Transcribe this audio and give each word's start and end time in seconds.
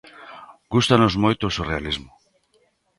Gústanos 0.73 1.13
moito 1.23 1.43
o 1.45 1.53
surrealismo. 1.57 2.11